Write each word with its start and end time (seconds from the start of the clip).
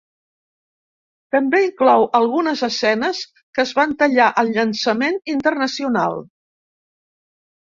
També 1.35 1.59
inclou 1.65 2.05
algunes 2.19 2.63
escenes 2.69 3.21
que 3.57 3.65
es 3.67 3.75
van 3.81 3.95
tallar 4.01 4.31
al 4.43 4.51
llançament 4.57 5.21
internacional. 5.37 6.19